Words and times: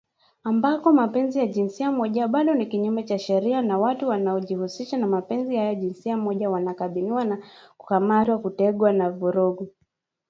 Ambako 0.43 0.93
mapenzi 0.93 1.39
ya 1.39 1.47
jinsia 1.47 1.91
moja 1.91 2.27
bado 2.27 2.55
ni 2.55 2.65
kinyume 2.65 3.03
cha 3.03 3.19
sheria 3.19 3.61
na 3.61 3.77
watu 3.79 4.07
wanaojihusisha 4.07 4.97
na 4.97 5.07
mapenzi 5.07 5.55
ya 5.55 5.75
jinsia 5.75 6.17
moja 6.17 6.49
wanakabiliwa 6.49 7.25
na 7.25 7.37
kukamatwa, 7.77 8.39
kutengwa 8.39 8.93
na 8.93 9.09
vurugu 9.09 9.69